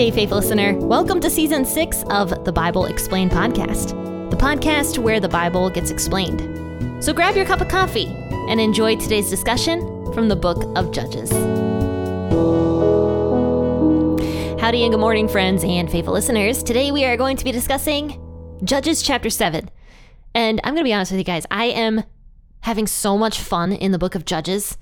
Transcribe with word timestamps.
Hey, 0.00 0.10
faithful 0.10 0.38
listener. 0.38 0.74
Welcome 0.78 1.20
to 1.20 1.28
season 1.28 1.66
six 1.66 2.04
of 2.04 2.46
the 2.46 2.52
Bible 2.52 2.86
Explained 2.86 3.32
podcast, 3.32 3.90
the 4.30 4.36
podcast 4.38 4.96
where 4.96 5.20
the 5.20 5.28
Bible 5.28 5.68
gets 5.68 5.90
explained. 5.90 7.04
So 7.04 7.12
grab 7.12 7.36
your 7.36 7.44
cup 7.44 7.60
of 7.60 7.68
coffee 7.68 8.06
and 8.48 8.58
enjoy 8.58 8.96
today's 8.96 9.28
discussion 9.28 9.80
from 10.14 10.28
the 10.28 10.36
book 10.36 10.64
of 10.74 10.90
Judges. 10.90 11.30
Howdy 14.58 14.84
and 14.84 14.92
good 14.92 15.00
morning, 15.00 15.28
friends 15.28 15.64
and 15.64 15.90
faithful 15.90 16.14
listeners. 16.14 16.62
Today 16.62 16.90
we 16.90 17.04
are 17.04 17.18
going 17.18 17.36
to 17.36 17.44
be 17.44 17.52
discussing 17.52 18.18
Judges 18.64 19.02
chapter 19.02 19.28
7. 19.28 19.68
And 20.34 20.62
I'm 20.64 20.72
going 20.72 20.82
to 20.82 20.88
be 20.88 20.94
honest 20.94 21.12
with 21.12 21.18
you 21.18 21.24
guys, 21.24 21.44
I 21.50 21.66
am 21.66 22.04
having 22.60 22.86
so 22.86 23.18
much 23.18 23.38
fun 23.38 23.72
in 23.72 23.92
the 23.92 23.98
book 23.98 24.14
of 24.14 24.24
Judges. 24.24 24.78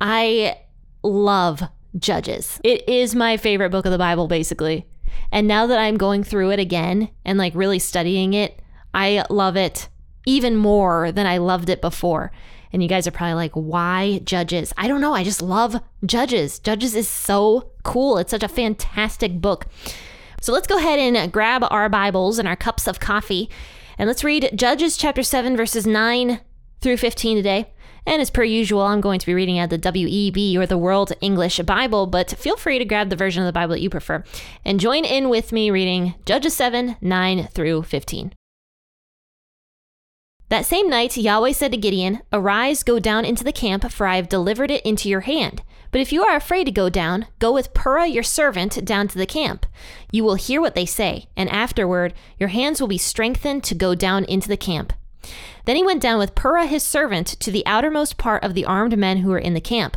I 0.00 0.60
love 1.02 1.64
Judges. 1.98 2.60
It 2.64 2.88
is 2.88 3.14
my 3.14 3.36
favorite 3.36 3.70
book 3.70 3.86
of 3.86 3.92
the 3.92 3.98
Bible, 3.98 4.28
basically. 4.28 4.86
And 5.32 5.46
now 5.46 5.66
that 5.66 5.78
I'm 5.78 5.96
going 5.96 6.24
through 6.24 6.50
it 6.50 6.58
again 6.58 7.10
and 7.24 7.38
like 7.38 7.54
really 7.54 7.78
studying 7.78 8.34
it, 8.34 8.60
I 8.94 9.24
love 9.30 9.56
it 9.56 9.88
even 10.26 10.56
more 10.56 11.12
than 11.12 11.26
I 11.26 11.38
loved 11.38 11.68
it 11.68 11.80
before. 11.80 12.32
And 12.72 12.82
you 12.82 12.88
guys 12.88 13.06
are 13.06 13.12
probably 13.12 13.34
like, 13.34 13.52
why 13.52 14.20
Judges? 14.24 14.72
I 14.76 14.86
don't 14.86 15.00
know. 15.00 15.14
I 15.14 15.24
just 15.24 15.42
love 15.42 15.80
Judges. 16.04 16.58
Judges 16.58 16.94
is 16.94 17.08
so 17.08 17.72
cool. 17.82 18.18
It's 18.18 18.30
such 18.30 18.42
a 18.42 18.48
fantastic 18.48 19.40
book. 19.40 19.66
So 20.40 20.52
let's 20.52 20.66
go 20.66 20.78
ahead 20.78 20.98
and 20.98 21.32
grab 21.32 21.64
our 21.68 21.88
Bibles 21.88 22.38
and 22.38 22.46
our 22.46 22.56
cups 22.56 22.86
of 22.86 23.00
coffee 23.00 23.50
and 24.00 24.08
let's 24.08 24.24
read 24.24 24.52
Judges 24.54 24.96
chapter 24.96 25.22
7, 25.22 25.58
verses 25.58 25.86
9 25.86 26.40
through 26.80 26.96
15 26.96 27.36
today. 27.36 27.70
And 28.10 28.20
as 28.20 28.28
per 28.28 28.42
usual, 28.42 28.82
I'm 28.82 29.00
going 29.00 29.20
to 29.20 29.26
be 29.26 29.34
reading 29.34 29.60
out 29.60 29.70
the 29.70 29.78
WEB 29.78 30.60
or 30.60 30.66
the 30.66 30.76
World 30.76 31.12
English 31.20 31.60
Bible, 31.60 32.08
but 32.08 32.30
feel 32.30 32.56
free 32.56 32.80
to 32.80 32.84
grab 32.84 33.08
the 33.08 33.14
version 33.14 33.40
of 33.40 33.46
the 33.46 33.52
Bible 33.52 33.74
that 33.74 33.82
you 33.82 33.88
prefer 33.88 34.24
and 34.64 34.80
join 34.80 35.04
in 35.04 35.28
with 35.28 35.52
me 35.52 35.70
reading 35.70 36.16
Judges 36.26 36.54
7 36.54 36.96
9 37.00 37.46
through 37.52 37.84
15. 37.84 38.32
That 40.48 40.66
same 40.66 40.90
night, 40.90 41.16
Yahweh 41.16 41.52
said 41.52 41.70
to 41.70 41.76
Gideon, 41.76 42.22
Arise, 42.32 42.82
go 42.82 42.98
down 42.98 43.24
into 43.24 43.44
the 43.44 43.52
camp, 43.52 43.88
for 43.92 44.08
I 44.08 44.16
have 44.16 44.28
delivered 44.28 44.72
it 44.72 44.84
into 44.84 45.08
your 45.08 45.20
hand. 45.20 45.62
But 45.92 46.00
if 46.00 46.12
you 46.12 46.24
are 46.24 46.34
afraid 46.34 46.64
to 46.64 46.72
go 46.72 46.88
down, 46.88 47.28
go 47.38 47.52
with 47.52 47.72
Purah 47.74 48.12
your 48.12 48.24
servant 48.24 48.84
down 48.84 49.06
to 49.06 49.18
the 49.18 49.24
camp. 49.24 49.66
You 50.10 50.24
will 50.24 50.34
hear 50.34 50.60
what 50.60 50.74
they 50.74 50.84
say, 50.84 51.28
and 51.36 51.48
afterward 51.48 52.14
your 52.40 52.48
hands 52.48 52.80
will 52.80 52.88
be 52.88 52.98
strengthened 52.98 53.62
to 53.64 53.76
go 53.76 53.94
down 53.94 54.24
into 54.24 54.48
the 54.48 54.56
camp. 54.56 54.94
Then 55.64 55.76
he 55.76 55.84
went 55.84 56.02
down 56.02 56.18
with 56.18 56.34
Purah 56.34 56.66
his 56.66 56.82
servant 56.82 57.26
to 57.40 57.50
the 57.50 57.66
outermost 57.66 58.16
part 58.16 58.42
of 58.42 58.54
the 58.54 58.64
armed 58.64 58.96
men 58.98 59.18
who 59.18 59.30
were 59.30 59.38
in 59.38 59.54
the 59.54 59.60
camp. 59.60 59.96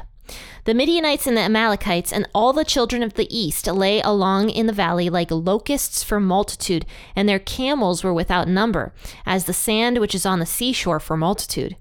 The 0.65 0.73
Midianites 0.73 1.27
and 1.27 1.35
the 1.35 1.41
Amalekites 1.41 2.13
and 2.13 2.27
all 2.33 2.53
the 2.53 2.63
children 2.63 3.03
of 3.03 3.15
the 3.15 3.27
east 3.35 3.67
lay 3.67 3.99
along 3.99 4.49
in 4.49 4.65
the 4.65 4.73
valley 4.73 5.09
like 5.09 5.29
locusts 5.29 6.03
for 6.03 6.19
multitude, 6.19 6.85
and 7.15 7.27
their 7.27 7.39
camels 7.39 8.03
were 8.03 8.13
without 8.13 8.47
number, 8.47 8.93
as 9.25 9.43
the 9.43 9.53
sand 9.53 9.97
which 9.97 10.15
is 10.15 10.25
on 10.25 10.39
the 10.39 10.45
seashore 10.45 11.01
for 11.01 11.17
multitude. 11.17 11.75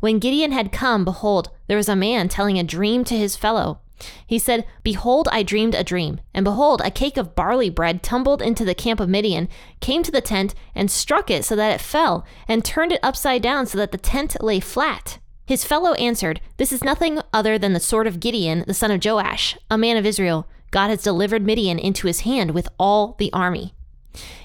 When 0.00 0.18
Gideon 0.18 0.52
had 0.52 0.72
come, 0.72 1.04
behold, 1.04 1.50
there 1.66 1.76
was 1.76 1.88
a 1.88 1.96
man 1.96 2.28
telling 2.28 2.58
a 2.58 2.64
dream 2.64 3.02
to 3.04 3.16
his 3.16 3.34
fellow. 3.34 3.80
He 4.26 4.38
said, 4.38 4.66
Behold, 4.82 5.28
I 5.32 5.42
dreamed 5.42 5.74
a 5.74 5.84
dream, 5.84 6.20
and 6.32 6.44
behold, 6.44 6.80
a 6.84 6.90
cake 6.90 7.16
of 7.16 7.34
barley 7.34 7.70
bread 7.70 8.02
tumbled 8.02 8.40
into 8.40 8.64
the 8.64 8.74
camp 8.74 9.00
of 9.00 9.08
Midian, 9.08 9.48
came 9.80 10.02
to 10.02 10.12
the 10.12 10.20
tent, 10.20 10.54
and 10.74 10.90
struck 10.90 11.30
it 11.30 11.44
so 11.44 11.56
that 11.56 11.74
it 11.74 11.80
fell, 11.80 12.24
and 12.46 12.64
turned 12.64 12.92
it 12.92 13.00
upside 13.02 13.42
down 13.42 13.66
so 13.66 13.78
that 13.78 13.92
the 13.92 13.98
tent 13.98 14.42
lay 14.42 14.60
flat. 14.60 15.18
His 15.46 15.64
fellow 15.64 15.94
answered, 15.94 16.40
This 16.58 16.72
is 16.72 16.84
nothing 16.84 17.20
other 17.32 17.58
than 17.58 17.72
the 17.72 17.80
sword 17.80 18.06
of 18.06 18.20
Gideon, 18.20 18.64
the 18.66 18.74
son 18.74 18.90
of 18.90 19.04
Joash, 19.04 19.56
a 19.70 19.78
man 19.78 19.96
of 19.96 20.04
Israel. 20.04 20.46
God 20.70 20.88
has 20.88 21.02
delivered 21.02 21.42
Midian 21.42 21.78
into 21.78 22.06
his 22.06 22.20
hand 22.20 22.50
with 22.50 22.68
all 22.78 23.16
the 23.18 23.32
army. 23.32 23.72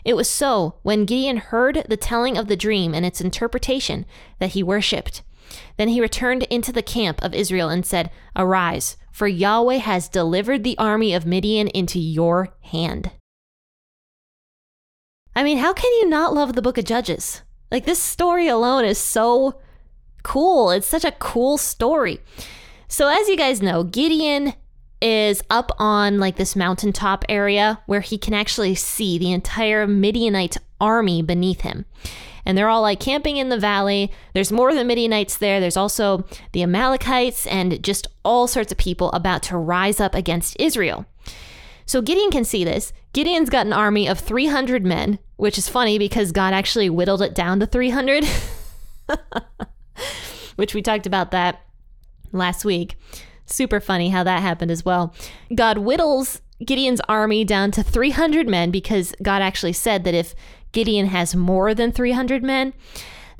It 0.05 0.15
was 0.15 0.29
so, 0.29 0.75
when 0.83 1.05
Gideon 1.05 1.37
heard 1.37 1.85
the 1.89 1.97
telling 1.97 2.37
of 2.37 2.47
the 2.47 2.55
dream 2.55 2.93
and 2.93 3.05
its 3.05 3.19
interpretation, 3.21 4.05
that 4.39 4.51
he 4.51 4.63
worshipped. 4.63 5.23
Then 5.77 5.89
he 5.89 6.01
returned 6.01 6.43
into 6.43 6.71
the 6.71 6.81
camp 6.81 7.21
of 7.21 7.33
Israel 7.33 7.69
and 7.69 7.85
said, 7.85 8.09
Arise, 8.35 8.97
for 9.13 9.27
Yahweh 9.27 9.77
has 9.77 10.09
delivered 10.09 10.63
the 10.63 10.77
army 10.77 11.13
of 11.13 11.25
Midian 11.25 11.67
into 11.69 11.99
your 11.99 12.49
hand. 12.61 13.11
I 15.35 15.43
mean, 15.43 15.59
how 15.59 15.71
can 15.71 15.91
you 15.93 16.09
not 16.09 16.33
love 16.33 16.53
the 16.53 16.61
book 16.61 16.79
of 16.79 16.85
Judges? 16.85 17.43
Like, 17.71 17.85
this 17.85 17.99
story 17.99 18.47
alone 18.47 18.85
is 18.85 18.97
so 18.97 19.61
cool. 20.23 20.71
It's 20.71 20.87
such 20.87 21.05
a 21.05 21.11
cool 21.11 21.57
story. 21.57 22.19
So, 22.87 23.07
as 23.07 23.29
you 23.29 23.37
guys 23.37 23.61
know, 23.61 23.83
Gideon 23.83 24.53
is 24.99 25.43
up 25.49 25.71
on 25.77 26.19
like 26.19 26.37
this 26.37 26.55
mountaintop 26.55 27.25
area 27.29 27.81
where 27.85 27.99
he 27.99 28.17
can 28.17 28.33
actually 28.33 28.73
see 28.73 29.17
the 29.17 29.31
entire 29.31 29.85
Midianite 29.85 30.57
army 30.81 31.21
beneath 31.21 31.61
him. 31.61 31.85
And 32.45 32.57
they're 32.57 32.69
all 32.69 32.81
like 32.81 32.99
camping 32.99 33.37
in 33.37 33.49
the 33.49 33.59
valley. 33.59 34.11
There's 34.33 34.51
more 34.51 34.73
than 34.73 34.87
Midianites 34.87 35.37
there. 35.37 35.59
There's 35.59 35.77
also 35.77 36.25
the 36.51 36.63
Amalekites 36.63 37.47
and 37.47 37.81
just 37.83 38.07
all 38.23 38.47
sorts 38.47 38.71
of 38.71 38.77
people 38.77 39.11
about 39.11 39.43
to 39.43 39.57
rise 39.57 39.99
up 39.99 40.13
against 40.13 40.59
Israel. 40.59 41.05
So 41.85 42.01
Gideon 42.01 42.31
can 42.31 42.45
see 42.45 42.63
this. 42.63 42.93
Gideon's 43.13 43.49
got 43.49 43.65
an 43.65 43.73
army 43.73 44.07
of 44.07 44.19
300 44.19 44.85
men, 44.85 45.19
which 45.35 45.57
is 45.57 45.69
funny 45.69 45.97
because 45.97 46.31
God 46.31 46.53
actually 46.53 46.89
whittled 46.89 47.21
it 47.21 47.35
down 47.35 47.59
to 47.59 47.65
300. 47.65 48.25
which 50.55 50.73
we 50.73 50.81
talked 50.81 51.05
about 51.05 51.31
that 51.31 51.61
last 52.31 52.65
week. 52.65 52.95
Super 53.45 53.79
funny 53.79 54.09
how 54.09 54.23
that 54.23 54.41
happened 54.41 54.71
as 54.71 54.85
well. 54.85 55.13
God 55.53 55.77
whittles 55.77 56.41
Gideon's 56.65 57.01
army 57.09 57.43
down 57.43 57.71
to 57.71 57.83
300 57.83 58.47
men 58.47 58.71
because 58.71 59.13
God 59.21 59.41
actually 59.41 59.73
said 59.73 60.05
that 60.05 60.13
if 60.13 60.33
Gideon 60.73 61.07
has 61.07 61.35
more 61.35 61.73
than 61.73 61.91
300 61.91 62.43
men, 62.43 62.73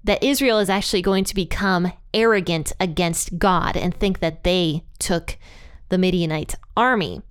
that 0.03 0.23
Israel 0.23 0.59
is 0.59 0.69
actually 0.69 1.01
going 1.01 1.23
to 1.25 1.35
become 1.35 1.91
arrogant 2.13 2.71
against 2.79 3.38
God 3.38 3.75
and 3.75 3.94
think 3.94 4.19
that 4.19 4.44
they 4.44 4.83
took 4.99 5.38
the 5.89 5.97
Midianite 5.97 6.55
army. 6.75 7.22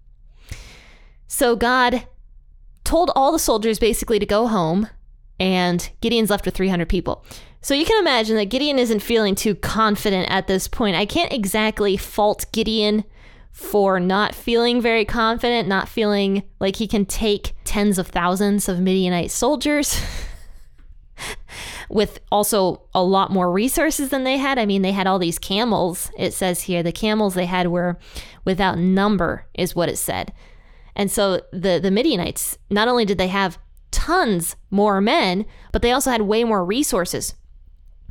So 1.26 1.56
God 1.56 2.06
told 2.84 3.10
all 3.14 3.32
the 3.32 3.38
soldiers 3.38 3.78
basically 3.78 4.18
to 4.18 4.26
go 4.26 4.46
home, 4.46 4.88
and 5.40 5.90
Gideon's 6.00 6.30
left 6.30 6.44
with 6.44 6.54
300 6.54 6.88
people. 6.88 7.24
So 7.60 7.74
you 7.74 7.84
can 7.84 8.00
imagine 8.00 8.36
that 8.36 8.46
Gideon 8.46 8.78
isn't 8.78 9.00
feeling 9.00 9.34
too 9.34 9.54
confident 9.54 10.30
at 10.30 10.46
this 10.46 10.66
point. 10.66 10.96
I 10.96 11.06
can't 11.06 11.32
exactly 11.32 11.96
fault 11.96 12.46
Gideon 12.52 13.04
for 13.52 14.00
not 14.00 14.34
feeling 14.34 14.80
very 14.80 15.04
confident, 15.04 15.68
not 15.68 15.88
feeling 15.88 16.42
like 16.58 16.76
he 16.76 16.88
can 16.88 17.04
take 17.04 17.54
tens 17.64 17.98
of 17.98 18.08
thousands 18.08 18.68
of 18.68 18.80
Midianite 18.80 19.30
soldiers. 19.30 20.00
with 21.88 22.18
also 22.32 22.82
a 22.94 23.02
lot 23.02 23.30
more 23.30 23.52
resources 23.52 24.08
than 24.08 24.24
they 24.24 24.38
had. 24.38 24.58
I 24.58 24.66
mean, 24.66 24.82
they 24.82 24.92
had 24.92 25.06
all 25.06 25.18
these 25.18 25.38
camels. 25.38 26.10
It 26.18 26.32
says 26.32 26.62
here 26.62 26.82
the 26.82 26.90
camels 26.90 27.34
they 27.34 27.46
had 27.46 27.68
were 27.68 27.98
without 28.44 28.78
number, 28.78 29.46
is 29.54 29.76
what 29.76 29.90
it 29.90 29.98
said. 29.98 30.32
And 30.96 31.10
so 31.10 31.42
the 31.52 31.78
the 31.80 31.90
Midianites 31.90 32.58
not 32.70 32.88
only 32.88 33.04
did 33.04 33.18
they 33.18 33.28
have 33.28 33.58
tons 33.90 34.56
more 34.70 35.00
men, 35.00 35.44
but 35.70 35.82
they 35.82 35.92
also 35.92 36.10
had 36.10 36.22
way 36.22 36.44
more 36.44 36.64
resources 36.64 37.34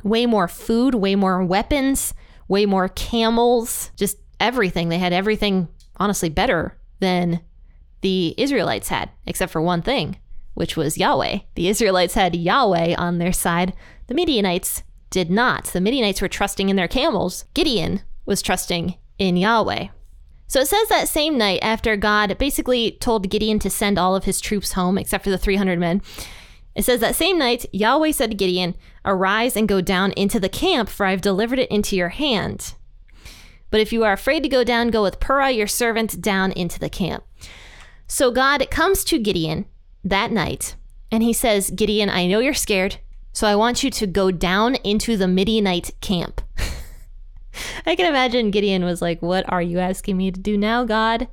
way 0.02 0.26
more 0.26 0.48
food, 0.48 0.94
way 0.94 1.14
more 1.14 1.44
weapons, 1.44 2.14
way 2.48 2.66
more 2.66 2.88
camels, 2.88 3.90
just 3.96 4.18
everything. 4.42 4.88
They 4.88 4.98
had 4.98 5.12
everything, 5.12 5.68
honestly, 5.96 6.28
better 6.28 6.76
than 7.00 7.40
the 8.02 8.34
Israelites 8.36 8.88
had, 8.88 9.10
except 9.26 9.52
for 9.52 9.62
one 9.62 9.80
thing, 9.82 10.18
which 10.54 10.76
was 10.76 10.98
Yahweh. 10.98 11.38
The 11.54 11.68
Israelites 11.68 12.14
had 12.14 12.34
Yahweh 12.34 12.94
on 12.98 13.18
their 13.18 13.32
side. 13.32 13.72
The 14.08 14.14
Midianites 14.14 14.82
did 15.10 15.30
not. 15.30 15.66
The 15.66 15.80
Midianites 15.80 16.20
were 16.20 16.28
trusting 16.28 16.68
in 16.68 16.76
their 16.76 16.88
camels. 16.88 17.44
Gideon 17.54 18.02
was 18.26 18.42
trusting 18.42 18.96
in 19.18 19.36
Yahweh. 19.36 19.88
So 20.48 20.60
it 20.60 20.68
says 20.68 20.88
that 20.88 21.08
same 21.08 21.38
night 21.38 21.60
after 21.62 21.96
God 21.96 22.36
basically 22.36 22.92
told 23.00 23.30
Gideon 23.30 23.58
to 23.60 23.70
send 23.70 23.98
all 23.98 24.14
of 24.14 24.24
his 24.24 24.40
troops 24.40 24.72
home, 24.72 24.98
except 24.98 25.24
for 25.24 25.30
the 25.30 25.38
300 25.38 25.78
men, 25.78 26.02
it 26.74 26.84
says 26.84 27.00
that 27.00 27.14
same 27.14 27.38
night, 27.38 27.66
Yahweh 27.72 28.12
said 28.12 28.30
to 28.30 28.36
Gideon, 28.36 28.74
Arise 29.04 29.56
and 29.56 29.68
go 29.68 29.80
down 29.80 30.12
into 30.12 30.40
the 30.40 30.48
camp, 30.48 30.88
for 30.88 31.06
I 31.06 31.10
have 31.10 31.20
delivered 31.20 31.58
it 31.58 31.70
into 31.70 31.96
your 31.96 32.10
hand. 32.10 32.74
But 33.72 33.80
if 33.80 33.90
you 33.90 34.04
are 34.04 34.12
afraid 34.12 34.42
to 34.42 34.50
go 34.50 34.62
down, 34.62 34.90
go 34.90 35.02
with 35.02 35.18
Purah 35.18 35.56
your 35.56 35.66
servant 35.66 36.20
down 36.20 36.52
into 36.52 36.78
the 36.78 36.90
camp. 36.90 37.24
So 38.06 38.30
God 38.30 38.70
comes 38.70 39.02
to 39.04 39.18
Gideon 39.18 39.64
that 40.04 40.30
night, 40.30 40.76
and 41.10 41.22
he 41.22 41.32
says, 41.32 41.70
Gideon, 41.70 42.10
I 42.10 42.26
know 42.26 42.38
you're 42.38 42.52
scared, 42.52 42.98
so 43.32 43.48
I 43.48 43.56
want 43.56 43.82
you 43.82 43.90
to 43.90 44.06
go 44.06 44.30
down 44.30 44.74
into 44.84 45.16
the 45.16 45.26
Midianite 45.26 45.90
camp. 46.02 46.42
I 47.86 47.96
can 47.96 48.04
imagine 48.04 48.50
Gideon 48.50 48.84
was 48.84 49.00
like, 49.00 49.22
What 49.22 49.50
are 49.50 49.62
you 49.62 49.78
asking 49.78 50.18
me 50.18 50.30
to 50.30 50.38
do 50.38 50.58
now, 50.58 50.84
God? 50.84 51.26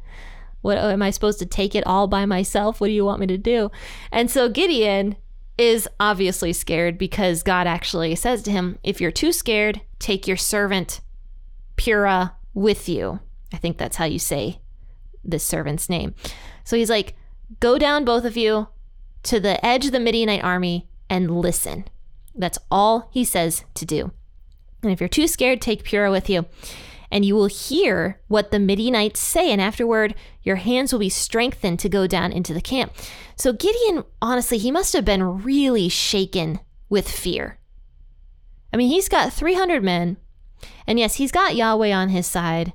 What 0.61 0.77
uh, 0.77 0.87
am 0.87 1.01
I 1.01 1.09
supposed 1.09 1.39
to 1.39 1.45
take 1.45 1.75
it 1.75 1.85
all 1.85 2.07
by 2.07 2.25
myself? 2.25 2.79
What 2.79 2.87
do 2.87 2.93
you 2.93 3.03
want 3.03 3.19
me 3.19 3.27
to 3.27 3.37
do? 3.37 3.69
And 4.13 4.31
so 4.31 4.47
Gideon 4.47 5.17
is 5.57 5.89
obviously 5.99 6.53
scared 6.53 6.97
because 6.97 7.43
God 7.43 7.67
actually 7.67 8.15
says 8.15 8.41
to 8.43 8.51
him, 8.51 8.79
If 8.81 9.01
you're 9.01 9.11
too 9.11 9.33
scared, 9.33 9.81
take 9.99 10.25
your 10.25 10.37
servant 10.37 11.01
Purah 11.79 12.33
with 12.53 12.89
you. 12.89 13.21
I 13.53 13.57
think 13.57 13.77
that's 13.77 13.95
how 13.95 14.05
you 14.05 14.19
say 14.19 14.59
this 15.23 15.43
servant's 15.43 15.89
name. 15.89 16.13
So 16.63 16.75
he's 16.75 16.89
like, 16.89 17.15
Go 17.59 17.79
down, 17.79 18.05
both 18.05 18.25
of 18.25 18.37
you, 18.37 18.67
to 19.23 19.39
the 19.39 19.63
edge 19.65 19.87
of 19.87 19.91
the 19.91 19.99
Midianite 19.99 20.43
army 20.43 20.87
and 21.09 21.39
listen. 21.39 21.85
That's 22.35 22.59
all 22.69 23.09
he 23.11 23.23
says 23.23 23.63
to 23.73 23.85
do. 23.85 24.11
And 24.83 24.91
if 24.91 24.99
you're 24.99 25.09
too 25.09 25.27
scared, 25.27 25.61
take 25.61 25.83
Purah 25.83 26.11
with 26.11 26.29
you. 26.29 26.45
And 27.11 27.25
you 27.25 27.33
will 27.33 27.47
hear 27.47 28.21
what 28.27 28.51
the 28.51 28.59
Midianites 28.59 29.19
say. 29.19 29.51
And 29.51 29.59
afterward, 29.59 30.13
your 30.43 30.57
hands 30.57 30.93
will 30.93 30.99
be 30.99 31.09
strengthened 31.09 31.79
to 31.79 31.89
go 31.89 32.05
down 32.05 32.31
into 32.31 32.53
the 32.53 32.61
camp. 32.61 32.93
So 33.35 33.51
Gideon, 33.51 34.03
honestly, 34.21 34.59
he 34.59 34.69
must 34.69 34.93
have 34.93 35.05
been 35.05 35.43
really 35.43 35.89
shaken 35.89 36.59
with 36.87 37.09
fear. 37.09 37.57
I 38.71 38.77
mean, 38.77 38.89
he's 38.89 39.09
got 39.09 39.33
300 39.33 39.83
men. 39.83 40.17
And 40.87 40.99
yes, 40.99 41.15
he's 41.15 41.31
got 41.31 41.55
Yahweh 41.55 41.91
on 41.91 42.09
his 42.09 42.27
side. 42.27 42.73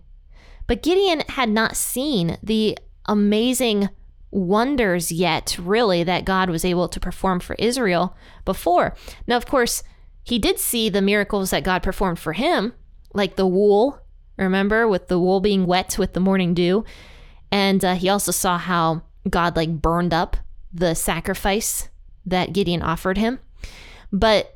But 0.67 0.83
Gideon 0.83 1.23
had 1.31 1.49
not 1.49 1.77
seen 1.77 2.39
the 2.43 2.79
amazing 3.07 3.91
wonders 4.31 5.13
yet, 5.13 5.57
really, 5.61 6.03
that 6.03 6.25
God 6.25 6.51
was 6.51 6.65
able 6.65 6.89
to 6.89 7.01
perform 7.01 7.41
for 7.41 7.55
Israel 7.59 8.17
before. 8.45 8.95
Now, 9.27 9.37
of 9.37 9.47
course, 9.47 9.83
he 10.23 10.39
did 10.39 10.59
see 10.59 10.89
the 10.89 11.03
miracles 11.03 11.51
that 11.51 11.65
God 11.65 11.83
performed 11.83 12.19
for 12.19 12.33
him, 12.33 12.73
like 13.13 13.37
the 13.37 13.47
wool, 13.47 14.01
remember, 14.37 14.89
with 14.89 15.09
the 15.09 15.21
wool 15.21 15.41
being 15.41 15.67
wet 15.67 15.99
with 15.99 16.15
the 16.15 16.21
morning 16.21 16.55
dew. 16.55 16.85
And 17.53 17.85
uh, 17.85 17.95
he 17.95 18.09
also 18.09 18.33
saw 18.33 18.59
how 18.59 19.03
God 19.29 19.55
like 19.57 19.81
burned 19.81 20.13
up 20.15 20.37
the 20.73 20.95
sacrifice 20.95 21.89
that 22.27 22.53
Gideon 22.53 22.83
offered 22.83 23.19
him. 23.19 23.39
But 24.13 24.54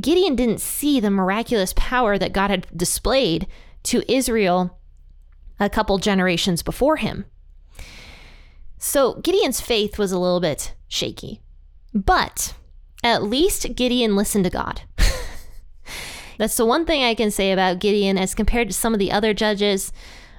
Gideon 0.00 0.36
didn't 0.36 0.60
see 0.60 1.00
the 1.00 1.10
miraculous 1.10 1.72
power 1.76 2.18
that 2.18 2.32
God 2.32 2.50
had 2.50 2.66
displayed 2.76 3.46
to 3.84 4.02
Israel 4.12 4.78
a 5.60 5.70
couple 5.70 5.98
generations 5.98 6.62
before 6.62 6.96
him. 6.96 7.24
So 8.78 9.14
Gideon's 9.22 9.60
faith 9.60 9.98
was 9.98 10.12
a 10.12 10.18
little 10.18 10.40
bit 10.40 10.74
shaky. 10.88 11.40
But 11.94 12.54
at 13.02 13.22
least 13.22 13.76
Gideon 13.76 14.16
listened 14.16 14.44
to 14.44 14.50
God. 14.50 14.82
That's 16.38 16.56
the 16.56 16.66
one 16.66 16.84
thing 16.84 17.04
I 17.04 17.14
can 17.14 17.30
say 17.30 17.52
about 17.52 17.78
Gideon 17.78 18.18
as 18.18 18.34
compared 18.34 18.68
to 18.68 18.74
some 18.74 18.92
of 18.92 18.98
the 18.98 19.12
other 19.12 19.32
judges. 19.32 19.92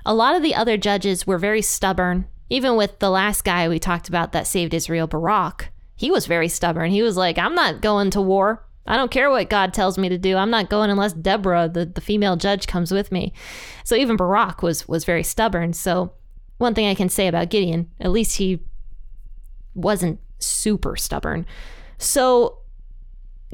A 0.06 0.14
lot 0.14 0.36
of 0.36 0.44
the 0.44 0.56
other 0.56 0.78
judges 0.78 1.26
were 1.26 1.38
very 1.38 1.62
stubborn. 1.62 2.28
Even 2.50 2.76
with 2.76 3.00
the 3.00 3.10
last 3.10 3.44
guy 3.44 3.68
we 3.68 3.80
talked 3.80 4.10
about 4.10 4.32
that 4.34 4.48
saved 4.48 4.74
Israel, 4.74 5.08
Barak, 5.08 5.72
he 5.96 6.12
was 6.12 6.28
very 6.28 6.50
stubborn. 6.50 6.92
He 6.92 7.02
was 7.02 7.18
like, 7.18 7.38
I'm 7.38 7.56
not 7.56 7.82
going 7.82 8.10
to 8.12 8.22
war. 8.22 8.65
I 8.88 8.98
don't 8.98 9.12
care 9.12 9.30
what 9.30 9.50
God 9.50 9.74
tells 9.74 9.98
me 9.98 10.10
to 10.10 10.18
do. 10.18 10.38
I'm 10.38 10.52
not 10.52 10.70
going 10.70 10.90
unless 10.90 11.14
Deborah, 11.14 11.68
the, 11.68 11.86
the 11.86 12.02
female 12.02 12.36
judge, 12.36 12.68
comes 12.68 12.92
with 12.92 13.12
me. 13.12 13.34
So 13.84 13.96
even 13.96 14.16
Barak 14.16 14.62
was 14.62 14.88
was 14.88 15.06
very 15.06 15.24
stubborn. 15.24 15.74
So 15.74 16.14
one 16.58 16.74
thing 16.74 16.88
I 16.88 16.96
can 16.96 17.10
say 17.10 17.28
about 17.28 17.50
Gideon, 17.50 17.90
at 18.00 18.12
least 18.12 18.38
he 18.38 18.62
wasn't 19.74 20.20
super 20.40 20.96
stubborn. 20.96 21.46
So 21.98 22.60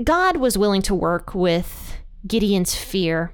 God 0.04 0.38
was 0.38 0.58
willing 0.58 0.82
to 0.84 0.96
work 0.96 1.34
with 1.34 1.98
Gideon's 2.28 2.76
fear. 2.76 3.34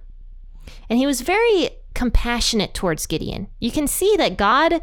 And 0.90 1.00
he 1.00 1.06
was 1.06 1.22
very 1.22 1.70
compassionate 1.94 2.74
towards 2.74 3.08
Gideon. 3.08 3.48
You 3.60 3.72
can 3.72 3.88
see 3.88 4.16
that 4.18 4.38
God 4.38 4.82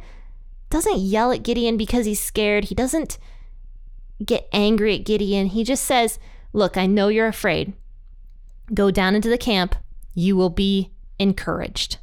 doesn't 0.71 0.99
yell 0.99 1.31
at 1.31 1.43
Gideon 1.43 1.77
because 1.77 2.07
he's 2.07 2.21
scared. 2.21 2.65
He 2.65 2.75
doesn't 2.75 3.19
get 4.25 4.49
angry 4.53 4.97
at 4.97 5.05
Gideon. 5.05 5.47
He 5.47 5.65
just 5.65 5.85
says, 5.85 6.19
Look, 6.55 6.79
I 6.79 6.87
know 6.87 7.09
you're 7.09 7.27
afraid. 7.27 7.75
Go 8.73 8.91
down 8.91 9.15
into 9.15 9.29
the 9.29 9.37
camp. 9.37 9.75
You 10.15 10.37
will 10.37 10.51
be 10.51 10.93
encouraged. 11.19 11.99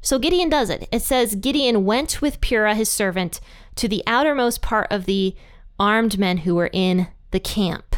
So 0.00 0.18
Gideon 0.18 0.48
does 0.48 0.70
it. 0.70 0.88
It 0.90 1.02
says 1.02 1.36
Gideon 1.36 1.84
went 1.84 2.20
with 2.20 2.40
Purah, 2.40 2.74
his 2.74 2.88
servant, 2.88 3.38
to 3.76 3.86
the 3.86 4.02
outermost 4.06 4.62
part 4.62 4.88
of 4.90 5.04
the 5.04 5.36
armed 5.78 6.18
men 6.18 6.38
who 6.38 6.54
were 6.54 6.70
in 6.72 7.08
the 7.30 7.38
camp. 7.38 7.94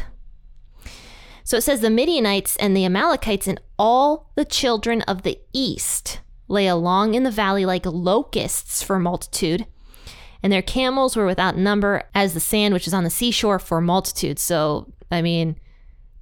So 1.45 1.57
it 1.57 1.61
says 1.61 1.79
the 1.79 1.89
Midianites 1.89 2.57
and 2.57 2.75
the 2.75 2.85
Amalekites 2.85 3.47
and 3.47 3.61
all 3.79 4.31
the 4.35 4.45
children 4.45 5.01
of 5.03 5.23
the 5.23 5.39
east 5.53 6.19
lay 6.47 6.67
along 6.67 7.15
in 7.15 7.23
the 7.23 7.31
valley 7.31 7.65
like 7.65 7.85
locusts 7.85 8.83
for 8.83 8.99
multitude, 8.99 9.65
and 10.43 10.51
their 10.51 10.61
camels 10.61 11.15
were 11.15 11.25
without 11.25 11.57
number 11.57 12.03
as 12.13 12.33
the 12.33 12.39
sand 12.39 12.73
which 12.73 12.85
is 12.85 12.93
on 12.93 13.03
the 13.03 13.09
seashore 13.09 13.59
for 13.59 13.79
multitude. 13.79 14.39
So, 14.39 14.91
I 15.09 15.21
mean, 15.21 15.55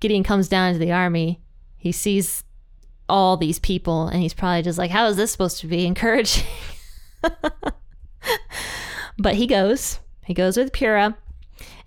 Gideon 0.03 0.23
comes 0.23 0.49
down 0.49 0.73
to 0.73 0.79
the 0.79 0.91
army, 0.91 1.39
he 1.77 1.93
sees 1.93 2.43
all 3.07 3.37
these 3.37 3.57
people 3.57 4.07
and 4.09 4.21
he's 4.21 4.33
probably 4.33 4.61
just 4.61 4.77
like 4.77 4.91
how 4.91 5.05
is 5.07 5.15
this 5.15 5.31
supposed 5.31 5.61
to 5.61 5.67
be 5.67 5.85
encouraging? 5.85 6.43
But 9.17 9.35
he 9.35 9.47
goes 9.47 9.99
he 10.25 10.33
goes 10.33 10.57
with 10.57 10.73
purah 10.73 11.15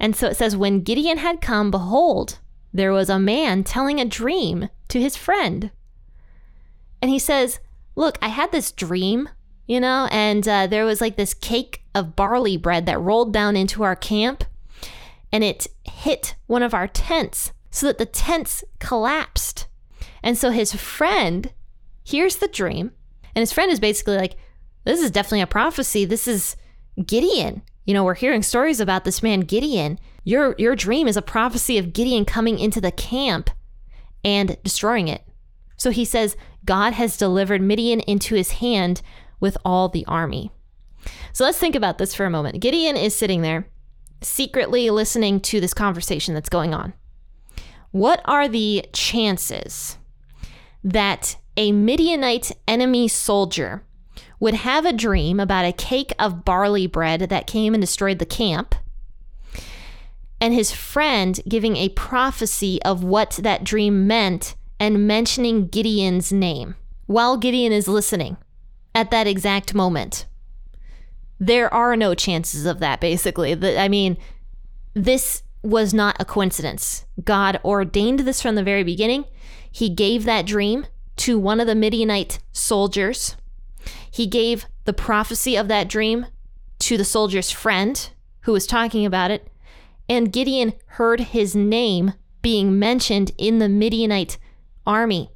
and 0.01 0.17
so 0.17 0.29
it 0.29 0.37
says 0.37 0.57
when 0.57 0.81
gideon 0.81 1.19
had 1.19 1.43
come 1.43 1.71
behold 1.71 2.39
there 2.73 2.91
was 2.91 3.11
a 3.11 3.19
man 3.19 3.63
telling 3.63 4.01
a 4.01 4.07
dream 4.07 4.71
to 4.89 4.99
his 4.99 5.15
friend. 5.15 5.71
And 7.03 7.11
he 7.11 7.19
says 7.19 7.61
look 7.97 8.17
i 8.23 8.29
had 8.29 8.51
this 8.51 8.73
dream 8.73 9.29
you 9.67 9.79
know 9.79 10.09
and 10.11 10.49
uh, 10.49 10.67
there 10.67 10.87
was 10.87 11.03
like 11.03 11.17
this 11.17 11.35
cake 11.35 11.83
of 11.95 12.17
barley 12.17 12.57
bread 12.57 12.87
that 12.87 12.99
rolled 12.99 13.35
down 13.35 13.57
into 13.57 13.83
our 13.83 13.97
camp 13.97 14.43
and 15.31 15.45
it 15.45 15.67
hit 15.85 16.35
one 16.47 16.63
of 16.63 16.73
our 16.73 16.89
tents 16.89 17.53
so 17.71 17.87
that 17.87 17.99
the 17.99 18.07
tents 18.07 18.65
collapsed 18.79 19.67
and 20.27 20.37
so 20.37 20.51
his 20.51 20.75
friend 20.75 21.53
hears 22.03 22.37
the 22.37 22.49
dream, 22.49 22.91
and 23.35 23.43
his 23.43 23.53
friend 23.53 23.71
is 23.71 23.79
basically 23.79 24.17
like, 24.17 24.35
This 24.85 25.01
is 25.01 25.13
definitely 25.13 25.43
a 25.43 25.47
prophecy. 25.47 26.05
This 26.05 26.27
is 26.27 26.57
Gideon. 27.07 27.63
You 27.85 27.95
know, 27.95 28.03
we're 28.03 28.15
hearing 28.15 28.43
stories 28.43 28.81
about 28.81 29.05
this 29.05 29.23
man 29.23 29.41
Gideon. 29.43 30.01
Your 30.25 30.57
your 30.59 30.75
dream 30.75 31.07
is 31.07 31.17
a 31.17 31.23
prophecy 31.23 31.79
of 31.79 31.93
Gideon 31.93 32.25
coming 32.25 32.59
into 32.59 32.81
the 32.81 32.91
camp 32.91 33.51
and 34.25 34.57
destroying 34.65 35.07
it. 35.07 35.23
So 35.77 35.91
he 35.91 36.05
says, 36.05 36.37
God 36.65 36.95
has 36.95 37.17
delivered 37.17 37.63
Midian 37.63 38.01
into 38.01 38.35
his 38.35 38.53
hand 38.53 39.03
with 39.39 39.57
all 39.65 39.89
the 39.89 40.05
army. 40.07 40.51
So 41.33 41.45
let's 41.45 41.59
think 41.59 41.77
about 41.77 41.99
this 41.99 42.17
for 42.17 42.25
a 42.25 42.31
moment. 42.31 42.61
Gideon 42.61 42.97
is 42.97 43.15
sitting 43.15 43.43
there, 43.43 43.69
secretly 44.23 44.91
listening 44.91 45.39
to 45.43 45.61
this 45.61 45.73
conversation 45.73 46.35
that's 46.35 46.49
going 46.49 46.75
on. 46.75 46.95
What 47.97 48.21
are 48.27 48.47
the 48.47 48.85
chances 48.93 49.97
that 50.85 51.39
a 51.57 51.73
Midianite 51.73 52.53
enemy 52.69 53.09
soldier 53.09 53.85
would 54.39 54.53
have 54.53 54.85
a 54.85 54.93
dream 54.93 55.41
about 55.41 55.65
a 55.65 55.73
cake 55.73 56.13
of 56.19 56.45
barley 56.45 56.87
bread 56.87 57.21
that 57.31 57.47
came 57.47 57.73
and 57.73 57.81
destroyed 57.81 58.19
the 58.19 58.27
camp, 58.27 58.75
and 60.43 60.53
his 60.53 60.71
friend 60.71 61.41
giving 61.49 61.79
a 61.79 61.89
prophecy 61.89 62.83
of 62.83 63.03
what 63.03 63.41
that 63.43 63.65
dream 63.65 64.07
meant 64.07 64.57
and 64.79 65.07
mentioning 65.07 65.67
Gideon's 65.67 66.31
name 66.31 66.77
while 67.07 67.39
Gideon 67.39 67.73
is 67.73 67.89
listening 67.89 68.37
at 68.95 69.11
that 69.11 69.27
exact 69.27 69.73
moment. 69.73 70.27
There 71.41 71.73
are 71.73 71.97
no 71.97 72.15
chances 72.15 72.67
of 72.67 72.79
that, 72.81 73.01
basically. 73.01 73.55
I 73.79 73.89
mean, 73.89 74.19
this 74.93 75.43
was 75.67 75.93
not 75.93 76.17
a 76.21 76.25
coincidence. 76.25 77.05
God 77.25 77.61
ordained 77.65 78.21
this 78.21 78.41
from 78.41 78.55
the 78.55 78.63
very 78.63 78.85
beginning. 78.85 79.25
He 79.71 79.89
gave 79.89 80.25
that 80.25 80.47
dream 80.47 80.87
to 81.17 81.39
one 81.39 81.61
of 81.61 81.67
the 81.67 81.75
Midianite 81.75 82.39
soldiers. 82.53 83.37
He 84.11 84.27
gave 84.27 84.67
the 84.85 84.93
prophecy 84.93 85.57
of 85.57 85.69
that 85.69 85.89
dream 85.89 86.27
to 86.81 86.97
the 86.97 87.05
soldier's 87.05 87.51
friend 87.51 88.11
who 88.43 88.53
was 88.53 88.67
talking 88.67 89.05
about 89.05 89.31
it. 89.31 89.49
And 90.09 90.33
Gideon 90.33 90.75
heard 90.87 91.21
his 91.21 91.57
name 91.57 92.13
being 92.43 92.79
mentioned 92.79 93.33
in 93.37 93.59
the 93.59 93.69
Midianite 93.69 94.39
army. 94.87 95.31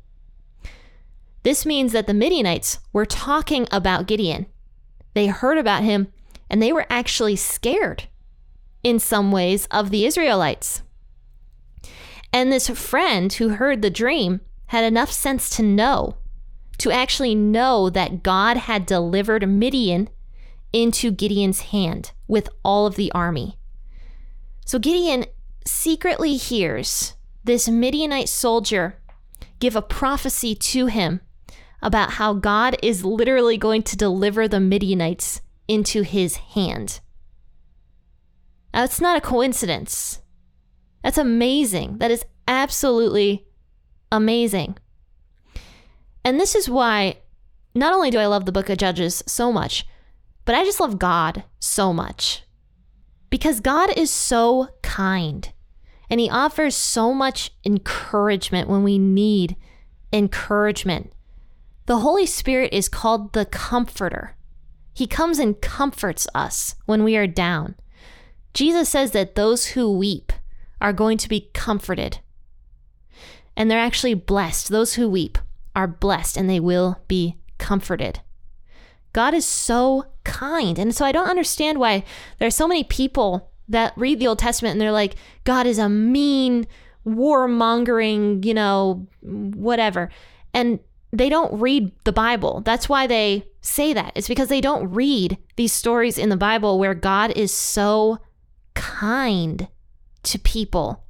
This 1.43 1.67
means 1.67 1.93
that 1.93 2.07
the 2.07 2.15
Midianites 2.15 2.79
were 2.93 3.07
talking 3.07 3.67
about 3.73 4.07
Gideon. 4.07 4.47
They 5.15 5.27
heard 5.27 5.59
about 5.59 5.83
him 5.83 6.13
and 6.49 6.63
they 6.63 6.73
were 6.73 6.87
actually 6.89 7.37
scared 7.37 8.05
in 8.83 8.99
some 8.99 9.31
ways 9.33 9.67
of 9.71 9.91
the 9.91 10.05
Israelites. 10.05 10.83
And 12.33 12.53
this 12.53 12.69
friend 12.69 13.33
who 13.33 13.51
heard 13.51 13.83
the 13.83 13.91
dream 13.91 14.41
had 14.67 14.85
enough 14.85 15.11
sense 15.11 15.51
to 15.57 15.63
know, 15.63 16.17
to 16.79 16.91
actually 16.91 17.35
know 17.35 17.91
that 17.91 18.23
God 18.23 18.57
had 18.57 18.87
delivered 18.87 19.49
Midian 19.49 20.09
into 20.73 21.11
Gideon's 21.11 21.61
hand 21.61 22.13
with 22.29 22.49
all 22.65 22.87
of 22.87 22.95
the 22.95 23.11
army. 23.13 23.59
So 24.65 24.79
Gideon 24.79 25.25
secretly 25.67 26.37
hears 26.37 27.15
this 27.43 27.69
Midianite 27.69 28.29
soldier 28.29 28.97
give 29.59 29.75
a 29.75 29.83
prophecy 29.83 30.55
to 30.55 30.87
him 30.87 31.21
about 31.83 32.13
how 32.13 32.35
God 32.35 32.77
is 32.83 33.05
literally 33.05 33.57
going 33.57 33.83
to 33.85 33.97
deliver 33.97 34.47
the 34.47 34.61
Midianites 34.61 35.41
into 35.67 36.03
his 36.03 36.37
hand. 36.37 37.01
It's 38.73 39.01
not 39.01 39.17
a 39.17 39.21
coincidence. 39.21 40.21
That's 41.03 41.19
amazing. 41.19 41.99
That 41.99 42.11
is 42.11 42.25
absolutely 42.47 43.47
amazing. 44.13 44.77
And 46.25 46.39
this 46.39 46.55
is 46.55 46.69
why 46.69 47.19
not 47.75 47.93
only 47.93 48.11
do 48.11 48.19
I 48.19 48.27
love 48.27 48.45
the 48.45 48.53
book 48.53 48.69
of 48.69 48.79
Judges 48.79 49.23
so 49.27 49.53
much, 49.53 49.87
but 50.45 50.55
I 50.55 50.65
just 50.65 50.81
love 50.81 50.99
God 50.99 51.45
so 51.59 51.93
much. 51.93 52.43
Because 53.31 53.61
God 53.61 53.97
is 53.97 54.11
so 54.11 54.69
kind 54.83 55.53
and 56.09 56.19
He 56.19 56.29
offers 56.29 56.75
so 56.75 57.15
much 57.15 57.53
encouragement 57.65 58.69
when 58.69 58.83
we 58.83 58.99
need 58.99 59.57
encouragement. 60.13 61.13
The 61.87 61.99
Holy 61.99 62.27
Spirit 62.27 62.73
is 62.73 62.89
called 62.89 63.33
the 63.33 63.47
Comforter. 63.47 64.37
He 64.93 65.07
comes 65.07 65.39
and 65.39 65.61
comforts 65.61 66.27
us 66.35 66.75
when 66.87 67.05
we 67.05 67.17
are 67.17 67.27
down. 67.27 67.77
Jesus 68.55 68.89
says 68.89 69.13
that 69.13 69.35
those 69.35 69.67
who 69.69 69.97
weep 69.97 70.33
are 70.81 70.93
going 70.93 71.19
to 71.19 71.29
be 71.29 71.51
comforted. 71.53 72.19
And 73.57 73.71
they're 73.71 73.79
actually 73.79 74.15
blessed. 74.15 74.69
Those 74.69 74.95
who 74.95 75.09
weep 75.09 75.39
are 75.77 75.87
blessed 75.87 76.37
and 76.37 76.49
they 76.49 76.61
will 76.61 77.01
be 77.09 77.37
comforted. 77.59 78.21
God 79.13 79.35
is 79.35 79.45
so 79.45 80.07
kind. 80.25 80.79
And 80.79 80.95
so 80.95 81.05
I 81.05 81.13
don't 81.13 81.29
understand 81.29 81.79
why 81.79 82.05
there 82.39 82.47
are 82.49 82.53
so 82.53 82.69
many 82.69 82.85
people 82.85 83.51
that 83.69 83.93
read 83.97 84.19
the 84.19 84.27
Old 84.27 84.39
Testament 84.39 84.73
and 84.73 84.81
they're 84.81 84.93
like, 84.93 85.17
God 85.45 85.67
is 85.67 85.79
a 85.79 85.89
mean, 85.89 86.67
warmongering, 87.07 88.45
you 88.45 88.55
know, 88.55 89.07
whatever. 89.21 90.11
And 90.55 90.81
they 91.13 91.29
don't 91.29 91.61
read 91.61 91.93
the 92.05 92.13
Bible. 92.13 92.63
That's 92.65 92.89
why 92.89 93.07
they 93.07 93.45
say 93.61 93.93
that. 93.93 94.13
It's 94.15 94.29
because 94.29 94.49
they 94.49 94.61
don't 94.61 94.91
read 94.93 95.39
these 95.57 95.73
stories 95.73 96.19
in 96.19 96.29
the 96.29 96.37
Bible 96.37 96.79
where 96.79 96.95
God 96.95 97.33
is 97.37 97.53
so 97.53 98.19
kind 98.81 99.69
to 100.23 100.39
people. 100.39 101.05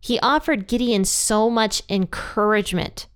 He 0.00 0.20
offered 0.20 0.68
Gideon 0.68 1.04
so 1.04 1.50
much 1.50 1.82
encouragement 1.88 3.08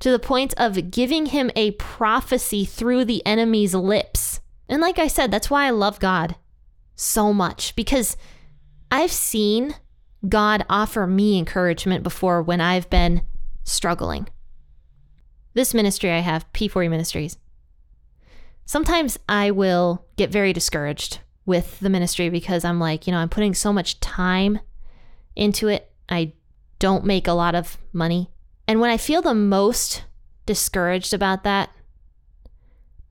to 0.00 0.10
the 0.10 0.18
point 0.18 0.52
of 0.56 0.90
giving 0.90 1.26
him 1.26 1.52
a 1.54 1.70
prophecy 1.72 2.64
through 2.64 3.04
the 3.04 3.24
enemy's 3.24 3.72
lips. 3.72 4.40
And 4.68 4.82
like 4.82 4.98
I 4.98 5.06
said, 5.06 5.30
that's 5.30 5.48
why 5.48 5.66
I 5.66 5.70
love 5.70 6.00
God 6.00 6.34
so 6.96 7.32
much 7.32 7.76
because 7.76 8.16
I've 8.90 9.12
seen 9.12 9.76
God 10.28 10.66
offer 10.68 11.06
me 11.06 11.38
encouragement 11.38 12.02
before 12.02 12.42
when 12.42 12.60
I've 12.60 12.90
been 12.90 13.22
struggling. 13.62 14.28
This 15.52 15.72
ministry 15.72 16.10
I 16.10 16.18
have, 16.18 16.52
P40 16.52 16.90
Ministries, 16.90 17.38
sometimes 18.64 19.20
I 19.28 19.52
will 19.52 20.04
get 20.16 20.30
very 20.30 20.52
discouraged 20.52 21.20
with 21.46 21.78
the 21.80 21.90
ministry 21.90 22.30
because 22.30 22.64
I'm 22.64 22.80
like, 22.80 23.06
you 23.06 23.12
know, 23.12 23.18
I'm 23.18 23.28
putting 23.28 23.54
so 23.54 23.72
much 23.72 24.00
time 24.00 24.60
into 25.36 25.68
it. 25.68 25.92
I 26.08 26.32
don't 26.78 27.04
make 27.04 27.28
a 27.28 27.32
lot 27.32 27.54
of 27.54 27.78
money. 27.92 28.30
And 28.66 28.80
when 28.80 28.90
I 28.90 28.96
feel 28.96 29.22
the 29.22 29.34
most 29.34 30.04
discouraged 30.46 31.12
about 31.12 31.44
that, 31.44 31.70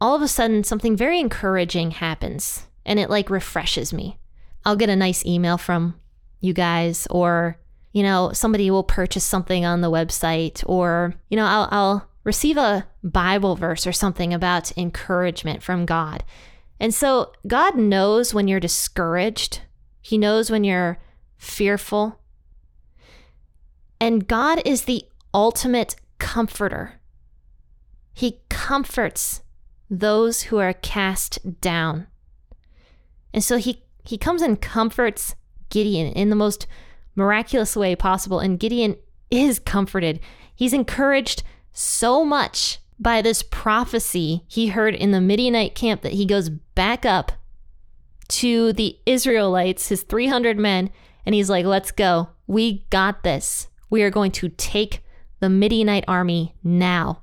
all 0.02 0.16
of 0.16 0.22
a 0.22 0.28
sudden 0.28 0.63
something 0.63 0.98
very 0.98 1.20
encouraging 1.20 1.92
happens 1.92 2.68
and 2.86 3.00
it 3.00 3.10
like 3.10 3.30
refreshes 3.30 3.94
me. 3.94 4.18
I'll 4.66 4.75
get 4.75 4.90
a 4.90 4.96
nice 4.96 5.25
email 5.25 5.58
from 5.58 6.00
you 6.40 6.54
guys 6.54 7.08
or 7.10 7.60
you 7.94 8.02
know, 8.02 8.32
somebody 8.34 8.72
will 8.72 8.84
purchase 8.84 9.24
something 9.24 9.66
on 9.66 9.82
the 9.82 9.92
website 9.92 10.63
or 10.68 11.13
you 11.30 11.38
know, 11.38 11.46
I'll 11.46 11.70
I'll 11.72 12.10
receive 12.24 12.58
a 12.58 12.88
Bible 13.04 13.56
verse 13.56 13.86
or 13.86 13.92
something 13.92 14.34
about 14.34 14.75
encouragement 14.78 15.62
from 15.62 15.86
God. 15.86 16.24
And 16.84 16.94
so 16.94 17.32
God 17.48 17.78
knows 17.78 18.34
when 18.34 18.50
you're 18.50 18.60
discouraged, 18.60 19.62
He 20.02 20.18
knows 20.18 20.52
when 20.52 20.66
you're 20.66 20.98
fearful. 21.38 22.20
And 24.02 24.28
God 24.28 24.62
is 24.66 24.82
the 24.82 25.06
ultimate 25.34 25.96
comforter. 26.20 27.00
He 28.13 28.42
comforts 28.50 29.44
those 29.90 30.42
who 30.42 30.58
are 30.58 30.74
cast 30.74 31.62
down. 31.62 32.08
And 33.34 33.42
so 33.42 33.56
he, 33.56 33.84
he 34.04 34.18
comes 34.18 34.42
and 34.42 34.62
comforts 34.62 35.36
Gideon 35.70 36.12
in 36.12 36.30
the 36.30 36.36
most 36.36 36.68
miraculous 37.16 37.78
way 37.78 37.96
possible. 37.96 38.42
And 38.42 38.60
Gideon 38.60 38.98
is 39.32 39.58
comforted. 39.58 40.20
He's 40.54 40.74
encouraged 40.74 41.44
so 41.72 42.25
much 42.25 42.80
by 43.00 43.21
this 43.21 43.43
prophecy 43.43 44.43
he 44.47 44.67
heard 44.67 44.95
in 44.95 45.12
the 45.12 45.21
Midianite 45.21 45.75
camp 45.75 46.01
that 46.01 46.13
he 46.13 46.25
goes 46.25 46.50
back 46.50 47.05
up 47.05 47.31
to 48.29 48.73
the 48.73 48.97
Israelites, 49.05 49.89
his 49.89 50.03
300 50.03 50.57
men, 50.57 50.89
and 51.25 51.35
he's 51.35 51.50
like, 51.50 51.65
let's 51.65 51.91
go. 51.91 52.29
We 52.47 52.85
got 52.89 53.23
this. 53.23 53.67
We 53.89 54.03
are 54.03 54.09
going 54.09 54.31
to 54.31 54.50
take 54.50 55.03
the 55.39 55.50
Midianite 55.50 56.05
army 56.07 56.55
now. 56.63 57.21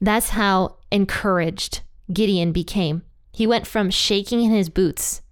That's 0.00 0.30
how 0.30 0.76
encouraged 0.90 1.80
Gideon 2.12 2.52
became. 2.52 3.02
He 3.32 3.46
went 3.46 3.66
from 3.66 3.90
shaking 3.90 4.42
in 4.42 4.50
his 4.50 4.68
boots 4.68 5.22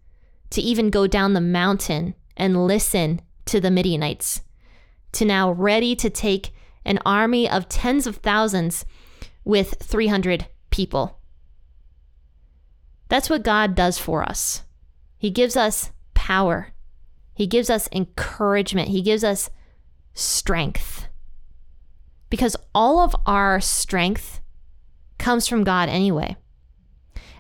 to 0.51 0.63
even 0.63 0.91
go 0.91 1.07
down 1.07 1.33
the 1.33 1.41
mountain 1.41 2.15
and 2.37 2.67
listen 2.67 3.21
to 3.47 3.61
the 3.61 3.71
Midianites, 3.71 4.43
to 5.13 5.25
now 5.25 5.51
ready 5.51 5.95
to 5.97 6.09
take 6.09 6.54
an 6.85 6.99
army 7.05 7.49
of 7.49 7.69
tens 7.69 8.07
of 8.07 8.17
thousands 8.17 8.85
with 9.45 9.75
300 9.83 10.47
people. 10.71 11.19
That's 13.09 13.31
what 13.31 13.43
God 13.43 13.75
does 13.75 13.99
for 13.99 14.23
us. 14.23 14.63
He 15.19 15.31
gives 15.31 15.57
us 15.57 15.91
power, 16.15 16.73
He 17.35 17.47
gives 17.47 17.71
us 17.71 17.89
encouragement, 17.93 18.89
He 18.89 19.03
gives 19.03 19.25
us 19.25 19.51
strength. 20.15 21.09
Because 22.31 22.57
all 22.75 23.01
of 23.01 23.15
our 23.27 23.61
strength 23.61 24.41
comes 25.19 25.47
from 25.47 25.65
God 25.65 25.89
anyway. 25.89 26.37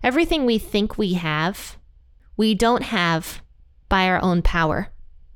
Everything 0.02 0.44
we 0.44 0.58
think 0.58 0.98
we 0.98 1.14
have, 1.14 1.76
we 2.36 2.54
don't 2.54 2.82
have 2.84 3.42
by 3.88 4.06
our 4.06 4.22
own 4.22 4.42
power. 4.42 4.88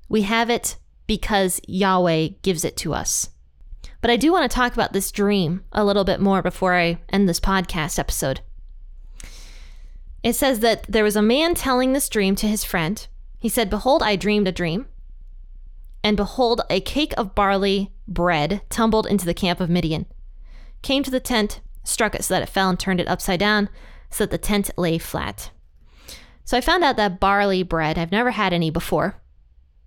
We 0.08 0.22
have 0.22 0.50
it 0.50 0.76
because 1.06 1.60
Yahweh 1.66 2.28
gives 2.42 2.64
it 2.64 2.76
to 2.78 2.94
us. 2.94 3.30
But 4.00 4.10
I 4.10 4.16
do 4.16 4.32
want 4.32 4.48
to 4.48 4.54
talk 4.54 4.74
about 4.74 4.92
this 4.92 5.10
dream 5.10 5.64
a 5.72 5.84
little 5.84 6.04
bit 6.04 6.20
more 6.20 6.42
before 6.42 6.74
I 6.74 7.00
end 7.08 7.28
this 7.28 7.40
podcast 7.40 7.98
episode. 7.98 8.40
It 10.22 10.34
says 10.34 10.60
that 10.60 10.84
there 10.88 11.04
was 11.04 11.16
a 11.16 11.22
man 11.22 11.54
telling 11.54 11.92
this 11.92 12.08
dream 12.08 12.36
to 12.36 12.46
his 12.46 12.64
friend. 12.64 13.06
He 13.38 13.48
said, 13.48 13.70
Behold, 13.70 14.02
I 14.02 14.16
dreamed 14.16 14.48
a 14.48 14.52
dream. 14.52 14.86
And 16.02 16.16
behold, 16.16 16.60
a 16.70 16.80
cake 16.80 17.12
of 17.16 17.34
barley 17.34 17.92
bread 18.06 18.62
tumbled 18.70 19.06
into 19.06 19.26
the 19.26 19.34
camp 19.34 19.60
of 19.60 19.70
Midian, 19.70 20.06
came 20.82 21.02
to 21.02 21.10
the 21.10 21.20
tent, 21.20 21.60
struck 21.84 22.14
it 22.14 22.24
so 22.24 22.34
that 22.34 22.42
it 22.42 22.48
fell, 22.48 22.70
and 22.70 22.78
turned 22.78 23.00
it 23.00 23.08
upside 23.08 23.40
down 23.40 23.68
so 24.10 24.24
that 24.24 24.30
the 24.30 24.38
tent 24.38 24.70
lay 24.76 24.98
flat. 24.98 25.50
So 26.44 26.56
I 26.56 26.60
found 26.60 26.84
out 26.84 26.96
that 26.96 27.20
barley 27.20 27.62
bread, 27.62 27.98
I've 27.98 28.12
never 28.12 28.30
had 28.30 28.52
any 28.52 28.70
before. 28.70 29.20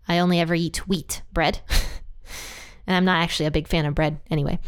I 0.08 0.20
only 0.20 0.40
ever 0.40 0.54
eat 0.54 0.88
wheat 0.88 1.22
bread. 1.32 1.62
and 2.88 2.96
I'm 2.96 3.06
not 3.06 3.22
actually 3.22 3.46
a 3.46 3.52
big 3.52 3.68
fan 3.68 3.86
of 3.86 3.96
bread 3.96 4.20
anyway. 4.30 4.60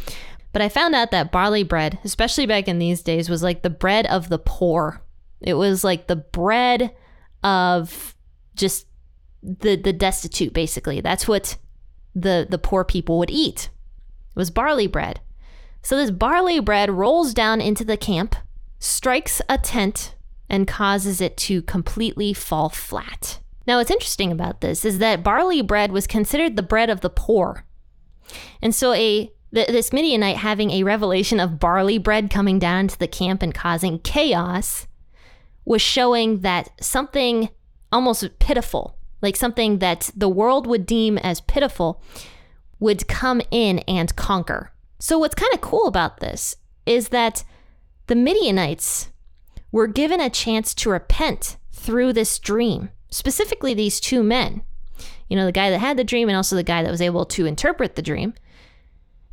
But 0.51 0.61
I 0.61 0.69
found 0.69 0.93
out 0.93 1.11
that 1.11 1.31
barley 1.31 1.63
bread, 1.63 1.99
especially 2.03 2.45
back 2.45 2.67
in 2.67 2.79
these 2.79 3.01
days, 3.01 3.29
was 3.29 3.41
like 3.41 3.63
the 3.63 3.69
bread 3.69 4.05
of 4.05 4.29
the 4.29 4.37
poor. 4.37 5.01
It 5.41 5.55
was 5.55 5.83
like 5.83 6.07
the 6.07 6.15
bread 6.15 6.95
of 7.43 8.15
just 8.55 8.87
the 9.41 9.75
the 9.75 9.93
destitute 9.93 10.53
basically. 10.53 11.01
That's 11.01 11.27
what 11.27 11.57
the 12.15 12.47
the 12.49 12.59
poor 12.59 12.83
people 12.83 13.17
would 13.19 13.31
eat. 13.31 13.69
It 14.29 14.39
was 14.39 14.51
barley 14.51 14.87
bread. 14.87 15.19
So 15.81 15.97
this 15.97 16.11
barley 16.11 16.59
bread 16.59 16.89
rolls 16.89 17.33
down 17.33 17.59
into 17.59 17.83
the 17.83 17.97
camp, 17.97 18.35
strikes 18.79 19.41
a 19.49 19.57
tent 19.57 20.15
and 20.49 20.67
causes 20.67 21.19
it 21.19 21.35
to 21.37 21.61
completely 21.63 22.33
fall 22.33 22.69
flat. 22.69 23.39
Now, 23.65 23.77
what's 23.77 23.91
interesting 23.91 24.31
about 24.31 24.61
this 24.61 24.85
is 24.85 24.99
that 24.99 25.23
barley 25.23 25.61
bread 25.61 25.91
was 25.91 26.07
considered 26.07 26.55
the 26.55 26.63
bread 26.63 26.89
of 26.89 27.01
the 27.01 27.09
poor. 27.09 27.65
And 28.61 28.73
so 28.73 28.93
a 28.93 29.31
th- 29.53 29.67
this 29.67 29.93
Midianite 29.93 30.37
having 30.37 30.71
a 30.71 30.83
revelation 30.83 31.39
of 31.39 31.59
barley 31.59 31.97
bread 31.97 32.29
coming 32.29 32.59
down 32.59 32.87
to 32.87 32.99
the 32.99 33.07
camp 33.07 33.41
and 33.41 33.53
causing 33.53 33.99
chaos 33.99 34.87
was 35.65 35.81
showing 35.81 36.41
that 36.41 36.69
something 36.81 37.49
almost 37.91 38.39
pitiful, 38.39 38.97
like 39.21 39.35
something 39.35 39.79
that 39.79 40.09
the 40.15 40.29
world 40.29 40.67
would 40.67 40.85
deem 40.85 41.17
as 41.19 41.41
pitiful, 41.41 42.01
would 42.79 43.07
come 43.07 43.41
in 43.51 43.79
and 43.79 44.15
conquer. 44.15 44.71
So 44.99 45.17
what's 45.19 45.35
kind 45.35 45.53
of 45.53 45.61
cool 45.61 45.87
about 45.87 46.19
this 46.19 46.55
is 46.85 47.09
that 47.09 47.43
the 48.07 48.15
Midianites 48.15 49.09
were 49.71 49.87
given 49.87 50.19
a 50.19 50.29
chance 50.29 50.73
to 50.75 50.89
repent 50.89 51.57
through 51.71 52.13
this 52.13 52.39
dream, 52.39 52.89
specifically 53.09 53.73
these 53.73 53.99
two 53.99 54.23
men 54.23 54.63
you 55.33 55.39
know, 55.39 55.47
the 55.47 55.51
guy 55.51 55.71
that 55.71 55.79
had 55.79 55.97
the 55.97 56.03
dream 56.03 56.29
and 56.29 56.35
also 56.35 56.55
the 56.55 56.61
guy 56.61 56.83
that 56.83 56.91
was 56.91 57.01
able 57.01 57.25
to 57.25 57.47
interpret 57.47 57.95
the 57.95 58.03
dream, 58.03 58.35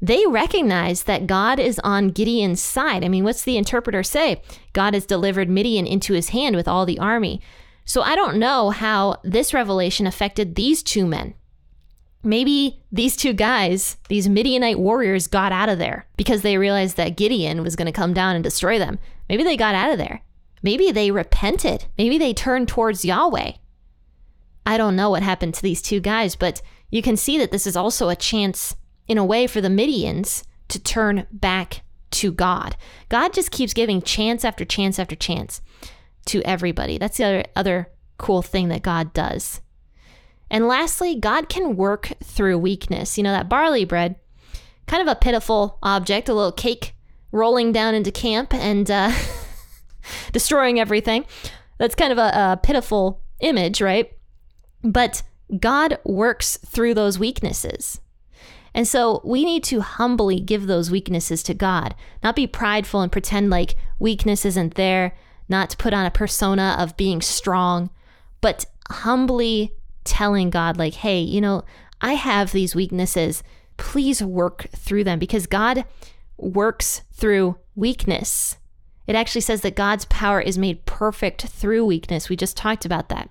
they 0.01 0.25
recognize 0.27 1.03
that 1.03 1.27
God 1.27 1.61
is 1.61 1.79
on 1.81 2.09
Gideon's 2.09 2.63
side. 2.63 3.05
I 3.05 3.09
mean, 3.09 3.23
what's 3.23 3.43
the 3.43 3.59
interpreter 3.59 4.03
say? 4.03 4.41
God 4.73 4.95
has 4.95 5.05
delivered 5.05 5.51
Midian 5.51 5.87
into 5.87 6.15
his 6.15 6.31
hand 6.31 6.57
with 6.57 6.67
all 6.67 6.87
the 6.87 6.99
army. 6.99 7.43
So 7.85 8.01
I 8.01 8.17
don't 8.17 8.39
know 8.39 8.71
how 8.71 9.21
this 9.25 9.53
revelation 9.53 10.07
affected 10.07 10.55
these 10.55 10.83
two 10.83 11.05
men. 11.05 11.35
Maybe 12.23 12.83
these 12.91 13.15
two 13.15 13.35
guys, 13.35 13.99
these 14.09 14.27
Midianite 14.27 14.81
warriors, 14.81 15.27
got 15.27 15.53
out 15.53 15.69
of 15.69 15.79
there 15.79 16.07
because 16.17 16.41
they 16.41 16.57
realized 16.57 16.97
that 16.97 17.19
Gideon 17.19 17.63
was 17.63 17.77
going 17.77 17.85
to 17.85 17.93
come 17.93 18.15
down 18.15 18.37
and 18.37 18.43
destroy 18.43 18.79
them. 18.79 18.99
Maybe 19.29 19.43
they 19.43 19.59
got 19.59 19.75
out 19.75 19.93
of 19.93 19.99
there. 19.99 20.23
Maybe 20.63 20.93
they 20.93 21.11
repented. 21.11 21.85
Maybe 21.99 22.17
they 22.17 22.33
turned 22.33 22.69
towards 22.69 23.05
Yahweh. 23.05 23.53
I 24.71 24.77
don't 24.77 24.95
know 24.95 25.11
what 25.11 25.25
happened 25.25 25.55
to 25.55 25.63
these 25.63 25.83
two 25.83 25.99
guys, 25.99 26.37
but 26.37 26.63
you 26.91 27.03
can 27.03 27.17
see 27.17 27.37
that 27.39 27.51
this 27.51 27.67
is 27.67 27.75
also 27.75 28.09
a 28.09 28.15
chance, 28.15 28.77
in 29.09 29.19
a 29.19 29.25
way, 29.25 29.49
for 29.49 29.61
the 29.61 29.67
Midians 29.67 30.45
to 30.69 30.79
turn 30.79 31.27
back 31.33 31.83
to 32.13 32.31
God. 32.31 32.77
God 33.09 33.33
just 33.33 33.51
keeps 33.51 33.75
giving 33.75 34.01
chance 34.01 34.45
after 34.45 34.65
chance 34.65 35.01
after 35.01 35.17
chance 35.17 35.61
to 36.27 36.41
everybody. 36.43 36.99
That's 36.99 37.17
the 37.17 37.25
other, 37.25 37.45
other 37.57 37.89
cool 38.17 38.43
thing 38.43 38.69
that 38.69 38.83
God 38.83 39.13
does. 39.13 39.61
And 40.49 40.69
lastly, 40.69 41.17
God 41.17 41.49
can 41.49 41.75
work 41.75 42.13
through 42.23 42.59
weakness. 42.59 43.19
You 43.19 43.25
know, 43.25 43.33
that 43.33 43.49
barley 43.49 43.85
bread, 43.85 44.15
kind 44.87 45.03
of 45.03 45.09
a 45.09 45.19
pitiful 45.19 45.79
object, 45.83 46.29
a 46.29 46.35
little 46.35 46.53
cake 46.53 46.95
rolling 47.33 47.73
down 47.73 47.97
into 47.97 48.13
camp 48.13 48.55
and 48.55 48.89
uh, 48.89 49.11
destroying 50.33 50.79
everything. 50.79 51.25
That's 51.79 51.97
kind 51.97 52.13
of 52.13 52.19
a, 52.19 52.53
a 52.53 52.61
pitiful 52.63 53.21
image, 53.41 53.81
right? 53.81 54.13
But 54.83 55.23
God 55.59 55.99
works 56.05 56.57
through 56.59 56.95
those 56.95 57.19
weaknesses. 57.19 58.01
And 58.75 58.87
so 58.87 59.21
we 59.25 59.45
need 59.45 59.65
to 59.65 59.81
humbly 59.81 60.39
give 60.41 60.67
those 60.67 60.91
weaknesses 60.91 61.43
to 61.45 61.55
God, 61.55 61.95
not 62.23 62.37
be 62.37 62.47
prideful 62.47 63.01
and 63.01 63.11
pretend 63.11 63.51
like 63.51 63.75
weakness 63.99 64.45
isn't 64.45 64.75
there, 64.75 65.17
not 65.49 65.71
to 65.71 65.77
put 65.77 65.93
on 65.93 66.07
a 66.07 66.11
persona 66.11 66.77
of 66.79 66.97
being 66.97 67.21
strong, 67.21 67.91
but 68.41 68.67
humbly 68.89 69.75
telling 70.05 70.51
God, 70.51 70.77
like, 70.77 70.95
hey, 70.95 71.21
you 71.21 71.41
know, 71.41 71.65
I 72.01 72.15
have 72.15 72.53
these 72.53 72.75
weaknesses. 72.75 73.43
Please 73.77 74.23
work 74.23 74.69
through 74.75 75.05
them 75.05 75.19
because 75.19 75.47
God 75.47 75.85
works 76.37 77.03
through 77.13 77.59
weakness. 77.75 78.57
It 79.07 79.17
actually 79.17 79.41
says 79.41 79.63
that 79.63 79.75
God's 79.75 80.05
power 80.07 80.41
is 80.41 80.57
made 80.57 80.87
perfect 80.87 81.43
through 81.43 81.85
weakness. 81.85 82.29
We 82.29 82.37
just 82.37 82.57
talked 82.57 82.85
about 82.85 83.09
that. 83.09 83.29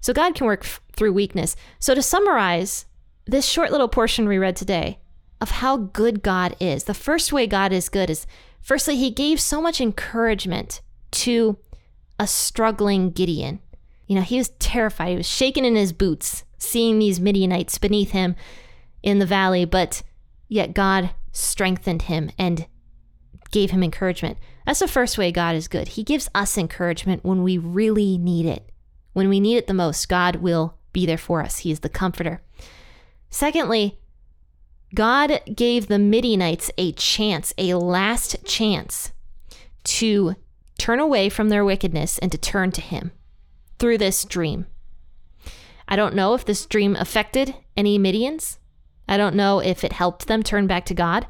So 0.00 0.12
God 0.12 0.34
can 0.34 0.46
work 0.46 0.64
f- 0.64 0.80
through 0.94 1.12
weakness. 1.12 1.56
So 1.78 1.94
to 1.94 2.02
summarize 2.02 2.86
this 3.26 3.46
short 3.46 3.70
little 3.70 3.88
portion 3.88 4.26
we 4.26 4.38
read 4.38 4.56
today 4.56 4.98
of 5.40 5.50
how 5.50 5.76
good 5.76 6.22
God 6.22 6.56
is, 6.60 6.84
the 6.84 6.94
first 6.94 7.32
way 7.32 7.46
God 7.46 7.72
is 7.72 7.88
good 7.88 8.10
is 8.10 8.26
firstly, 8.60 8.96
he 8.96 9.10
gave 9.10 9.40
so 9.40 9.60
much 9.60 9.80
encouragement 9.80 10.80
to 11.12 11.58
a 12.18 12.26
struggling 12.26 13.10
Gideon. 13.10 13.60
You 14.06 14.16
know, 14.16 14.22
he 14.22 14.38
was 14.38 14.50
terrified. 14.58 15.10
He 15.10 15.16
was 15.16 15.28
shaking 15.28 15.64
in 15.64 15.76
his 15.76 15.92
boots, 15.92 16.44
seeing 16.58 16.98
these 16.98 17.20
Midianites 17.20 17.78
beneath 17.78 18.10
him 18.10 18.36
in 19.02 19.18
the 19.18 19.26
valley, 19.26 19.64
but 19.64 20.02
yet 20.48 20.74
God 20.74 21.10
strengthened 21.32 22.02
him 22.02 22.30
and 22.36 22.66
gave 23.50 23.70
him 23.70 23.82
encouragement. 23.82 24.38
That's 24.66 24.80
the 24.80 24.88
first 24.88 25.16
way 25.16 25.32
God 25.32 25.54
is 25.56 25.68
good. 25.68 25.88
He 25.88 26.04
gives 26.04 26.28
us 26.34 26.58
encouragement 26.58 27.24
when 27.24 27.42
we 27.42 27.58
really 27.58 28.18
need 28.18 28.46
it. 28.46 28.69
When 29.12 29.28
we 29.28 29.40
need 29.40 29.56
it 29.56 29.66
the 29.66 29.74
most, 29.74 30.08
God 30.08 30.36
will 30.36 30.74
be 30.92 31.06
there 31.06 31.18
for 31.18 31.42
us. 31.42 31.58
He 31.58 31.70
is 31.70 31.80
the 31.80 31.88
comforter. 31.88 32.42
Secondly, 33.30 33.98
God 34.94 35.40
gave 35.54 35.86
the 35.86 35.98
Midianites 35.98 36.70
a 36.76 36.92
chance, 36.92 37.54
a 37.56 37.74
last 37.74 38.44
chance 38.44 39.12
to 39.84 40.34
turn 40.78 40.98
away 40.98 41.28
from 41.28 41.48
their 41.48 41.64
wickedness 41.64 42.18
and 42.18 42.32
to 42.32 42.38
turn 42.38 42.72
to 42.72 42.80
Him 42.80 43.12
through 43.78 43.98
this 43.98 44.24
dream. 44.24 44.66
I 45.86 45.96
don't 45.96 46.14
know 46.14 46.34
if 46.34 46.44
this 46.44 46.66
dream 46.66 46.96
affected 46.96 47.54
any 47.76 47.98
Midians. 47.98 48.58
I 49.08 49.16
don't 49.16 49.34
know 49.34 49.58
if 49.58 49.84
it 49.84 49.92
helped 49.92 50.26
them 50.26 50.42
turn 50.42 50.66
back 50.66 50.84
to 50.86 50.94
God, 50.94 51.26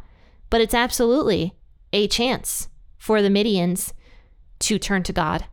but 0.50 0.60
it's 0.60 0.74
absolutely 0.74 1.54
a 1.92 2.08
chance 2.08 2.68
for 2.98 3.22
the 3.22 3.28
Midians 3.28 3.92
to 4.60 4.78
turn 4.78 5.02
to 5.04 5.12
God. 5.12 5.46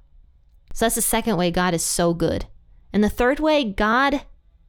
So 0.77 0.85
that's 0.85 0.93
the 0.93 1.01
second 1.01 1.37
way 1.37 1.49
God 1.49 1.73
is 1.73 1.83
so 1.83 2.13
good. 2.13 2.45
And 2.93 3.03
the 3.03 3.09
third 3.09 3.39
way, 3.39 3.63
God 3.63 4.21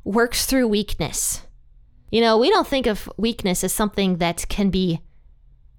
works 0.05 0.47
through 0.47 0.67
weakness. 0.67 1.43
You 2.11 2.23
know, 2.23 2.39
we 2.39 2.49
don't 2.49 2.67
think 2.67 2.87
of 2.87 3.11
weakness 3.19 3.63
as 3.63 3.75
something 3.75 4.17
that 4.17 4.47
can 4.49 4.71
be 4.71 5.03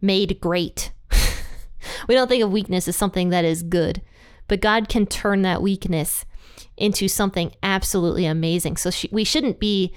made 0.04 0.40
great. 0.40 0.92
we 2.08 2.14
don't 2.14 2.28
think 2.28 2.44
of 2.44 2.52
weakness 2.52 2.88
as 2.88 2.96
something 2.96 3.30
that 3.30 3.44
is 3.44 3.64
good, 3.64 4.04
but 4.48 4.62
God 4.62 4.88
can 4.88 5.08
turn 5.08 5.42
that 5.42 5.64
weakness 5.64 6.26
into 6.78 7.08
something 7.08 7.52
absolutely 7.64 8.28
amazing. 8.28 8.78
So 8.78 8.92
sh- 8.92 9.08
we 9.12 9.24
shouldn't 9.24 9.60
be 9.60 9.96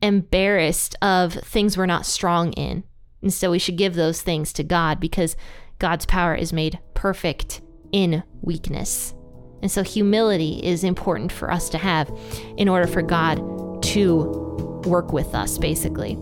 embarrassed 0.00 0.94
of 1.02 1.32
things 1.32 1.76
we're 1.76 1.86
not 1.86 2.06
strong 2.06 2.52
in. 2.52 2.84
And 3.20 3.34
so 3.34 3.50
we 3.50 3.58
should 3.58 3.78
give 3.78 3.96
those 3.96 4.22
things 4.22 4.52
to 4.52 4.62
God 4.62 5.00
because 5.00 5.34
God's 5.80 6.06
power 6.06 6.36
is 6.36 6.52
made 6.52 6.78
perfect 6.94 7.62
in 7.90 8.22
weakness. 8.42 9.14
And 9.62 9.70
so 9.70 9.82
humility 9.82 10.60
is 10.62 10.84
important 10.84 11.32
for 11.32 11.50
us 11.50 11.68
to 11.70 11.78
have 11.78 12.10
in 12.56 12.68
order 12.68 12.86
for 12.86 13.00
God 13.00 13.82
to 13.84 14.24
work 14.86 15.12
with 15.12 15.34
us, 15.34 15.56
basically. 15.56 16.18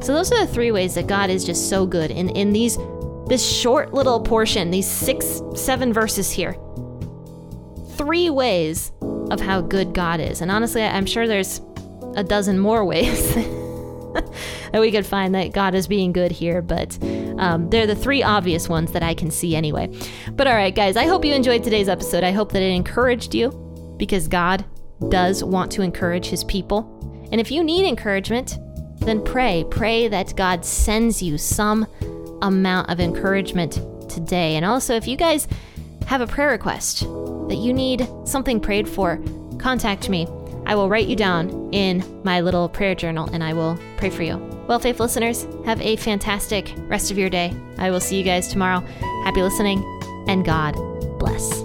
So 0.00 0.14
those 0.14 0.32
are 0.32 0.46
the 0.46 0.52
three 0.52 0.72
ways 0.72 0.94
that 0.94 1.06
God 1.06 1.28
is 1.28 1.44
just 1.44 1.68
so 1.68 1.86
good. 1.86 2.10
And 2.10 2.36
in 2.36 2.52
these 2.52 2.78
this 3.30 3.48
short 3.48 3.94
little 3.94 4.20
portion, 4.20 4.72
these 4.72 4.88
six, 4.90 5.40
seven 5.54 5.92
verses 5.92 6.32
here, 6.32 6.56
three 7.92 8.28
ways 8.28 8.90
of 9.30 9.40
how 9.40 9.60
good 9.60 9.94
God 9.94 10.18
is. 10.18 10.40
And 10.40 10.50
honestly, 10.50 10.82
I'm 10.82 11.06
sure 11.06 11.28
there's 11.28 11.60
a 12.16 12.24
dozen 12.24 12.58
more 12.58 12.84
ways 12.84 13.34
that 14.72 14.80
we 14.80 14.90
could 14.90 15.06
find 15.06 15.34
that 15.36 15.52
God 15.52 15.76
is 15.76 15.86
being 15.86 16.12
good 16.12 16.32
here, 16.32 16.60
but 16.60 16.98
um, 17.40 17.70
they're 17.70 17.86
the 17.86 17.96
three 17.96 18.22
obvious 18.22 18.68
ones 18.68 18.92
that 18.92 19.02
I 19.02 19.14
can 19.14 19.30
see 19.30 19.56
anyway. 19.56 19.90
But 20.32 20.46
all 20.46 20.54
right, 20.54 20.74
guys, 20.74 20.96
I 20.96 21.06
hope 21.06 21.24
you 21.24 21.32
enjoyed 21.32 21.64
today's 21.64 21.88
episode. 21.88 22.22
I 22.22 22.32
hope 22.32 22.52
that 22.52 22.62
it 22.62 22.70
encouraged 22.70 23.34
you 23.34 23.50
because 23.96 24.28
God 24.28 24.64
does 25.08 25.42
want 25.42 25.72
to 25.72 25.82
encourage 25.82 26.26
his 26.26 26.44
people. 26.44 26.98
And 27.32 27.40
if 27.40 27.50
you 27.50 27.64
need 27.64 27.88
encouragement, 27.88 28.58
then 28.98 29.24
pray. 29.24 29.64
Pray 29.70 30.06
that 30.08 30.36
God 30.36 30.66
sends 30.66 31.22
you 31.22 31.38
some 31.38 31.86
amount 32.42 32.90
of 32.90 33.00
encouragement 33.00 33.80
today. 34.10 34.56
And 34.56 34.64
also, 34.64 34.94
if 34.94 35.08
you 35.08 35.16
guys 35.16 35.48
have 36.06 36.20
a 36.20 36.26
prayer 36.26 36.50
request 36.50 37.00
that 37.00 37.58
you 37.58 37.72
need 37.72 38.06
something 38.24 38.60
prayed 38.60 38.86
for, 38.88 39.18
contact 39.58 40.10
me. 40.10 40.26
I 40.66 40.74
will 40.74 40.90
write 40.90 41.06
you 41.06 41.16
down 41.16 41.72
in 41.72 42.04
my 42.22 42.42
little 42.42 42.68
prayer 42.68 42.94
journal 42.94 43.30
and 43.32 43.42
I 43.42 43.54
will 43.54 43.78
pray 43.96 44.10
for 44.10 44.22
you. 44.22 44.49
Well, 44.70 44.78
Faith 44.78 45.00
listeners, 45.00 45.48
have 45.64 45.80
a 45.80 45.96
fantastic 45.96 46.72
rest 46.86 47.10
of 47.10 47.18
your 47.18 47.28
day. 47.28 47.52
I 47.78 47.90
will 47.90 47.98
see 47.98 48.16
you 48.16 48.22
guys 48.22 48.46
tomorrow. 48.46 48.78
Happy 49.24 49.42
listening, 49.42 49.82
and 50.28 50.44
God 50.44 50.76
bless. 51.18 51.60